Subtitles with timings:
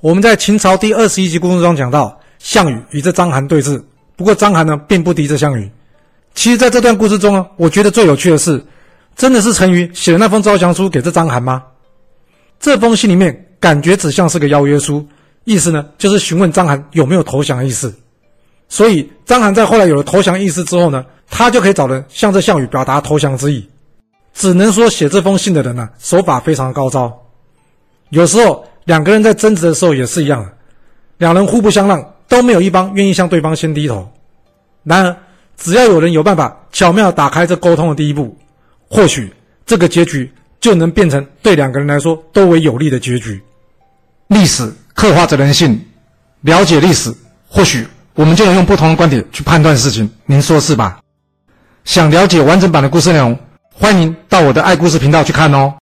[0.00, 3.82] 我们在秦朝第二十一集故事中讲到，项羽与这章邯对峙，
[4.14, 5.70] 不过章邯呢并不敌这项羽。
[6.34, 8.62] 其实，在这段故事中呢，我觉得最有趣的是，
[9.16, 11.62] 真的是陈馀写了那封招降书给这章邯吗？
[12.60, 15.06] 这封信里面感觉只像是个邀约书，
[15.44, 17.94] 意思呢就是询问章邯有没有投降的意思。
[18.68, 23.66] 所以，章邯在后来有了投降意思之后呢，他就可以找人向这项羽表达投降之意。
[24.34, 27.10] 只能说写这封信的人呢，手法非常高招。
[28.10, 30.48] 有时候两个人在争执的时候也是一样，
[31.18, 34.08] 两人互不相让，都没有一方愿意向对方先低头。
[34.84, 35.16] 然而，
[35.56, 38.38] 只要有人有办法巧妙打开这沟通的第一步，
[38.88, 39.34] 或许
[39.66, 43.42] 这个结局就能变成对两个人来说都为有利的结局。
[44.28, 45.84] 历史刻画着人性，
[46.42, 47.12] 了解历史，
[47.48, 50.08] 或许我们就能用不同的观点去判断事情。
[50.26, 51.00] 您说是吧？
[51.84, 53.36] 想了解完整版的故事内容？
[53.72, 55.74] 欢迎到我的爱故事频道去看哦。